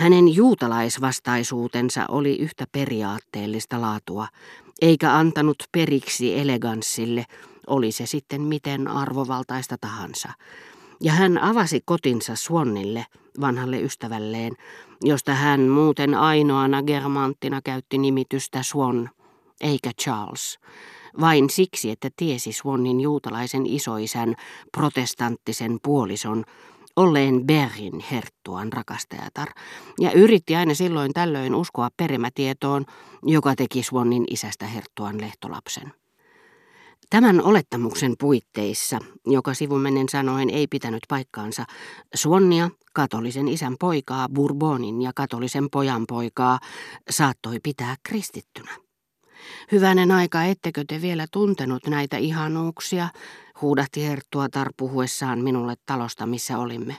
[0.00, 4.26] Hänen juutalaisvastaisuutensa oli yhtä periaatteellista laatua,
[4.82, 7.24] eikä antanut periksi eleganssille,
[7.66, 10.32] oli se sitten miten arvovaltaista tahansa.
[11.00, 13.06] Ja hän avasi kotinsa Suonnille,
[13.40, 14.52] vanhalle ystävälleen,
[15.02, 19.10] josta hän muuten ainoana germanttina käytti nimitystä Swan,
[19.60, 20.58] eikä Charles,
[21.20, 24.34] vain siksi, että tiesi Swannin juutalaisen isoisän
[24.72, 26.44] protestanttisen puolison,
[26.96, 29.48] olleen Bergin herttuan rakastajatar,
[30.00, 32.84] ja yritti aina silloin tällöin uskoa perimätietoon,
[33.22, 35.92] joka teki Swannin isästä herttuan lehtolapsen.
[37.10, 41.64] Tämän olettamuksen puitteissa, joka sivumennen sanoen ei pitänyt paikkaansa,
[42.14, 46.58] Swannia, katolisen isän poikaa, Bourbonin ja katolisen pojan poikaa,
[47.10, 48.70] saattoi pitää kristittynä.
[49.72, 53.08] Hyvänen aika, ettekö te vielä tuntenut näitä ihanuuksia,
[53.62, 56.96] huudahti Herttua tarpuhuessaan minulle talosta, missä olimme.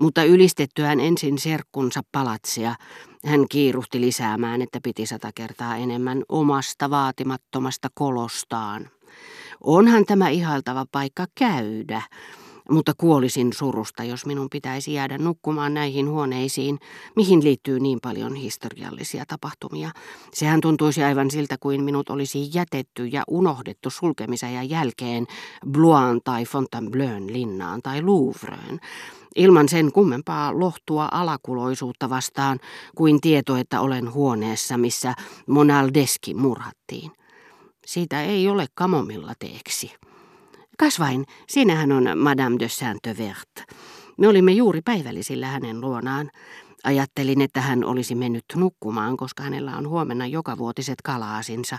[0.00, 2.74] Mutta ylistettyään ensin serkkunsa palatsia,
[3.26, 8.90] hän kiiruhti lisäämään, että piti sata kertaa enemmän omasta vaatimattomasta kolostaan.
[9.64, 12.02] Onhan tämä ihailtava paikka käydä,
[12.70, 16.78] mutta kuolisin surusta, jos minun pitäisi jäädä nukkumaan näihin huoneisiin,
[17.16, 19.90] mihin liittyy niin paljon historiallisia tapahtumia.
[20.32, 25.26] Sehän tuntuisi aivan siltä, kuin minut olisi jätetty ja unohdettu sulkemisen jälkeen
[25.70, 25.90] Blois
[26.24, 28.80] tai Fontainebleun linnaan tai Louvreen,
[29.36, 32.60] ilman sen kummempaa lohtua alakuloisuutta vastaan
[32.96, 35.14] kuin tieto, että olen huoneessa, missä
[35.46, 37.10] Monaldeski murhattiin.
[37.86, 39.92] Siitä ei ole kamomilla teeksi.
[40.80, 43.74] Kasvain, siinähän on Madame de Saint-Vert.
[44.18, 46.30] Me olimme juuri päivällisillä hänen luonaan.
[46.84, 51.78] Ajattelin, että hän olisi mennyt nukkumaan, koska hänellä on huomenna jokavuotiset kalaasinsa.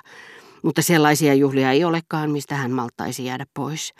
[0.64, 3.94] Mutta sellaisia juhlia ei olekaan, mistä hän malttaisi jäädä pois.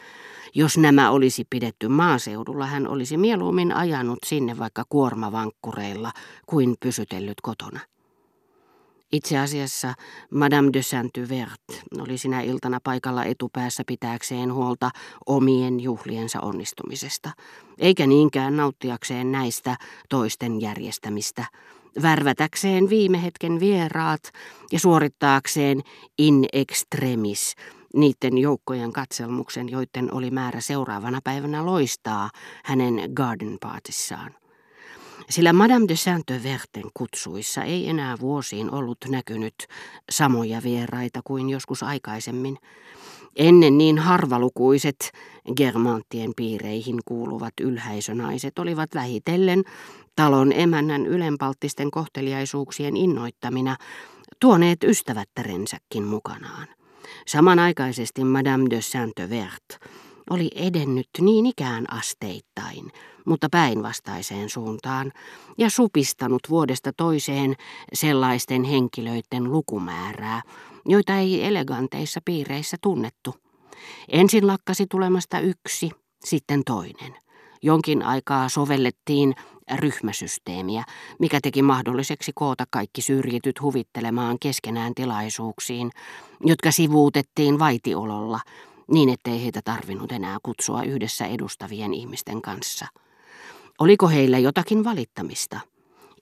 [0.56, 6.12] Jos nämä olisi pidetty maaseudulla, hän olisi mieluummin ajanut sinne vaikka kuormavankkureilla
[6.46, 7.80] kuin pysytellyt kotona.
[9.12, 9.94] Itse asiassa
[10.32, 14.90] Madame de Saint-Vert oli sinä iltana paikalla etupäässä pitääkseen huolta
[15.26, 17.32] omien juhliensa onnistumisesta,
[17.78, 19.78] eikä niinkään nauttiakseen näistä
[20.10, 21.46] toisten järjestämistä,
[22.02, 24.22] värvätäkseen viime hetken vieraat
[24.72, 25.82] ja suorittaakseen
[26.18, 27.56] in extremis
[27.96, 32.30] niiden joukkojen katselmuksen, joiden oli määrä seuraavana päivänä loistaa
[32.64, 34.41] hänen garden partissaan
[35.32, 39.56] sillä Madame de Saint-Verten kutsuissa ei enää vuosiin ollut näkynyt
[40.12, 42.58] samoja vieraita kuin joskus aikaisemmin.
[43.36, 45.12] Ennen niin harvalukuiset
[45.58, 49.64] germanttien piireihin kuuluvat ylhäisönaiset olivat vähitellen
[50.16, 53.76] talon emännän ylenpalttisten kohteliaisuuksien innoittamina
[54.40, 56.68] tuoneet ystävättärensäkin mukanaan.
[57.28, 59.90] Samanaikaisesti Madame de Saint-Vert
[60.30, 62.92] oli edennyt niin ikään asteittain,
[63.26, 65.12] mutta päinvastaiseen suuntaan,
[65.58, 67.56] ja supistanut vuodesta toiseen
[67.94, 70.42] sellaisten henkilöiden lukumäärää,
[70.86, 73.36] joita ei eleganteissa piireissä tunnettu.
[74.08, 75.92] Ensin lakkasi tulemasta yksi,
[76.24, 77.16] sitten toinen.
[77.62, 79.36] Jonkin aikaa sovellettiin
[79.76, 80.84] ryhmäsysteemiä,
[81.20, 85.92] mikä teki mahdolliseksi koota kaikki syrjityt huvittelemaan keskenään tilaisuuksiin,
[86.46, 88.40] jotka sivuutettiin vaitiololla–
[88.92, 92.88] niin ettei heitä tarvinnut enää kutsua yhdessä edustavien ihmisten kanssa.
[93.82, 95.60] Oliko heillä jotakin valittamista?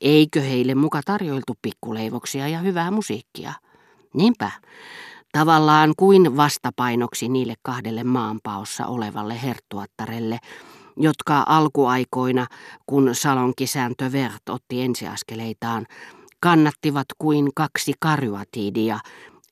[0.02, 3.53] Eikö heille muka tarjoiltu pikkuleivoksia ja hyvää musiikkia?
[4.14, 4.52] Niinpä,
[5.31, 10.40] tavallaan kuin vastapainoksi niille kahdelle maanpaossa olevalle herttuattarelle,
[10.98, 12.48] jotka alkuaikoina,
[12.86, 15.86] kun salonkisääntö Vert otti ensiaskeleitaan,
[16.40, 19.00] kannattivat kuin kaksi karyatiidia,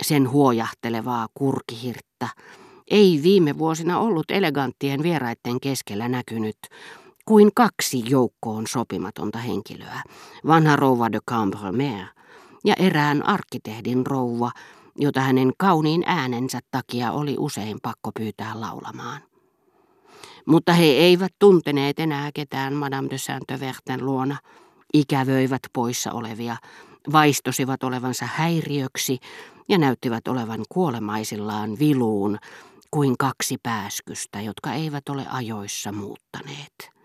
[0.03, 2.29] sen huojahtelevaa kurkihirttä,
[2.91, 6.57] ei viime vuosina ollut eleganttien vieraiden keskellä näkynyt
[7.27, 10.01] kuin kaksi joukkoon sopimatonta henkilöä,
[10.47, 12.05] vanha rouva de Cambremer
[12.65, 14.51] ja erään arkkitehdin rouva,
[14.95, 19.21] jota hänen kauniin äänensä takia oli usein pakko pyytää laulamaan.
[20.45, 24.37] Mutta he eivät tunteneet enää ketään Madame de Saint-Verten luona,
[24.93, 26.57] ikävöivät poissa olevia,
[27.11, 29.19] vaistosivat olevansa häiriöksi
[29.69, 32.37] ja näyttivät olevan kuolemaisillaan viluun,
[32.91, 36.96] kuin kaksi pääskystä, jotka eivät ole ajoissa muuttaneet.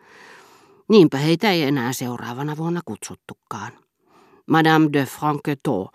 [0.93, 3.73] Niinpä heitä ei enää seuraavana vuonna kutsuttukaan.
[4.50, 5.89] Madame de Franquetot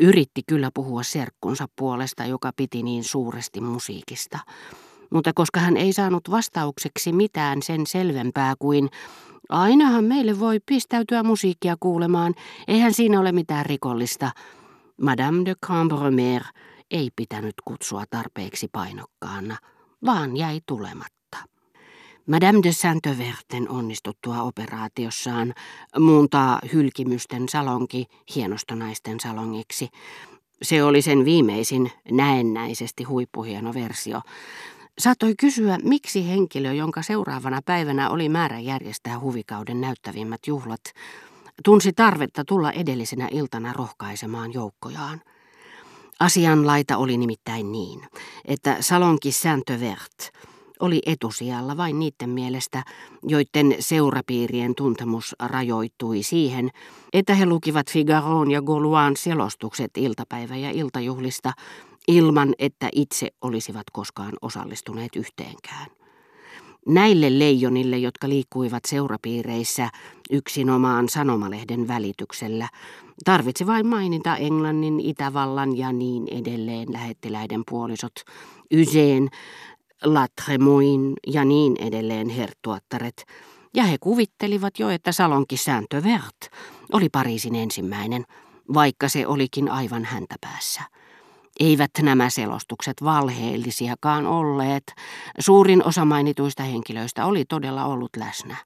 [0.00, 4.38] yritti kyllä puhua serkkunsa puolesta, joka piti niin suuresti musiikista,
[5.10, 8.88] mutta koska hän ei saanut vastaukseksi mitään sen selvempää kuin
[9.48, 12.34] ainahan meille voi pistäytyä musiikkia kuulemaan,
[12.68, 14.30] eihän siinä ole mitään rikollista,
[15.02, 16.42] Madame de Cambremer
[16.90, 19.56] ei pitänyt kutsua tarpeeksi painokkaana,
[20.04, 21.23] vaan jäi tulematta.
[22.26, 25.54] Madame de Saint-Verten onnistuttua operaatiossaan
[25.98, 29.88] muuntaa hylkimysten salonki hienostonaisten salongiksi.
[30.62, 34.20] Se oli sen viimeisin näennäisesti huippuhieno versio.
[34.98, 40.82] Saattoi kysyä, miksi henkilö, jonka seuraavana päivänä oli määrä järjestää huvikauden näyttävimmät juhlat,
[41.64, 45.20] tunsi tarvetta tulla edellisenä iltana rohkaisemaan joukkojaan.
[46.20, 48.02] Asianlaita oli nimittäin niin,
[48.44, 50.30] että salonki Saint-Vert
[50.80, 52.82] oli etusijalla vain niiden mielestä,
[53.22, 56.70] joiden seurapiirien tuntemus rajoittui siihen,
[57.12, 61.52] että he lukivat Figaron ja Gauloin selostukset iltapäivä- ja iltajuhlista
[62.08, 65.86] ilman, että itse olisivat koskaan osallistuneet yhteenkään.
[66.86, 69.90] Näille leijonille, jotka liikkuivat seurapiireissä
[70.30, 72.68] yksinomaan sanomalehden välityksellä,
[73.24, 78.12] tarvitsi vain mainita Englannin, Itävallan ja niin edelleen lähettiläiden puolisot,
[78.72, 79.28] Yseen,
[80.04, 83.24] Latremoin ja niin edelleen herttuattaret,
[83.74, 86.50] ja he kuvittelivat jo, että salonki Saint-Vert
[86.92, 88.24] oli Pariisin ensimmäinen,
[88.74, 90.82] vaikka se olikin aivan häntä päässä.
[91.60, 94.84] Eivät nämä selostukset valheellisiakaan olleet.
[95.38, 98.56] Suurin osa mainituista henkilöistä oli todella ollut läsnä.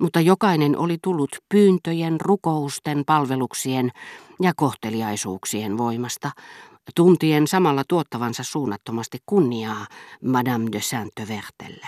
[0.00, 3.90] Mutta jokainen oli tullut pyyntöjen, rukousten, palveluksien
[4.42, 6.30] ja kohteliaisuuksien voimasta,
[6.94, 9.86] tuntien samalla tuottavansa suunnattomasti kunniaa
[10.24, 11.86] Madame de Saint-Vertelle.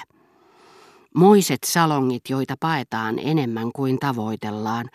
[1.15, 4.89] Moiset salongit, joita paetaan enemmän kuin tavoitellaan,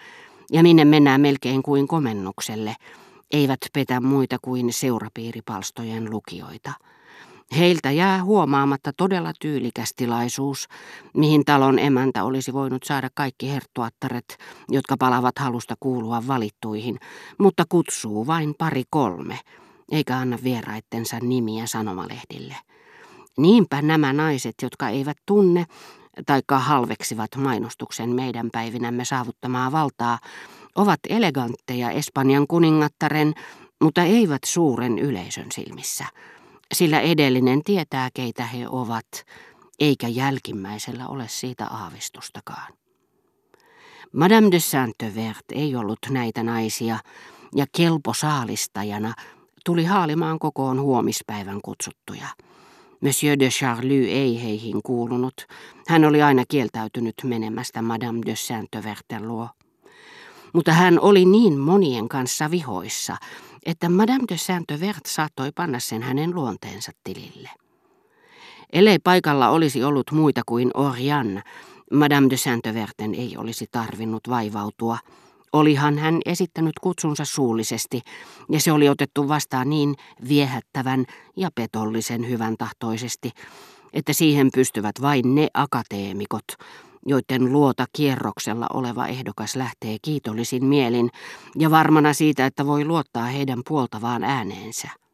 [0.52, 2.76] ja minne mennään melkein kuin komennukselle–
[3.32, 6.72] eivät petä muita kuin seurapiiripalstojen lukijoita.
[7.56, 10.68] Heiltä jää huomaamatta todella tyylikäs tilaisuus,
[11.14, 14.38] mihin talon emäntä olisi voinut saada kaikki herttuattaret,
[14.70, 17.00] jotka palavat halusta kuulua valittuihin,
[17.38, 19.40] mutta kutsuu vain pari kolme,
[19.92, 22.56] eikä anna vieraittensa nimiä sanomalehdille.
[23.38, 25.66] Niinpä nämä naiset, jotka eivät tunne,
[26.26, 30.20] taikka halveksivat mainostuksen meidän päivinämme saavuttamaa valtaa,
[30.76, 33.34] ovat elegantteja Espanjan kuningattaren,
[33.82, 36.06] mutta eivät suuren yleisön silmissä,
[36.74, 39.26] sillä edellinen tietää, keitä he ovat,
[39.80, 42.74] eikä jälkimmäisellä ole siitä aavistustakaan.
[44.14, 47.00] Madame de Saint-Vert ei ollut näitä naisia,
[47.56, 49.14] ja kelpo saalistajana
[49.66, 52.28] tuli haalimaan kokoon huomispäivän kutsuttuja.
[53.02, 55.46] Monsieur de Charlie ei heihin kuulunut.
[55.88, 59.50] Hän oli aina kieltäytynyt menemästä Madame de Saint-Verten luo
[60.54, 63.18] mutta hän oli niin monien kanssa vihoissa,
[63.66, 67.50] että Madame de Saint-Vert saattoi panna sen hänen luonteensa tilille.
[68.74, 71.44] Ellei paikalla olisi ollut muita kuin Orian,
[71.94, 74.98] Madame de Saint-Verten ei olisi tarvinnut vaivautua.
[75.54, 78.02] Olihan hän esittänyt kutsunsa suullisesti,
[78.52, 79.96] ja se oli otettu vastaan niin
[80.28, 81.06] viehättävän
[81.36, 83.32] ja petollisen hyvän tahtoisesti,
[83.94, 86.46] että siihen pystyvät vain ne akateemikot,
[87.08, 91.10] joiden luota kierroksella oleva ehdokas lähtee kiitollisin mielin
[91.58, 95.07] ja varmana siitä, että voi luottaa heidän puoltavaan ääneensä.